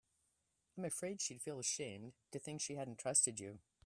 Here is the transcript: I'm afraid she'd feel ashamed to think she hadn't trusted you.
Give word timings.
I'm 0.75 0.85
afraid 0.85 1.21
she'd 1.21 1.43
feel 1.43 1.59
ashamed 1.59 2.13
to 2.31 2.39
think 2.39 2.59
she 2.59 2.73
hadn't 2.73 2.97
trusted 2.97 3.39
you. 3.39 3.59